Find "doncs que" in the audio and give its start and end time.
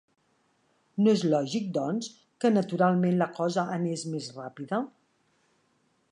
1.75-2.51